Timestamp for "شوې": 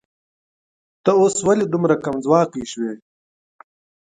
2.71-2.93